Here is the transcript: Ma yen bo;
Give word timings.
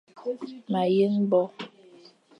Ma 0.71 0.81
yen 0.95 1.15
bo; 1.29 1.41